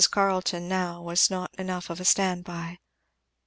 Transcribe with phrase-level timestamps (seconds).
[0.09, 2.79] Carleton, now, was not enough of a stand by.